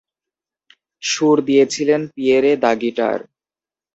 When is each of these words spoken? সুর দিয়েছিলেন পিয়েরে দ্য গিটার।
সুর 1.03 1.37
দিয়েছিলেন 1.47 2.01
পিয়েরে 2.13 2.51
দ্য 2.63 2.71
গিটার। 2.81 3.19